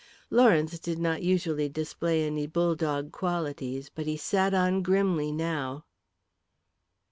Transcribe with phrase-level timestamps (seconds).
[0.31, 5.85] Lawrence did not usually display any bulldog qualities, but he sat on grimly now.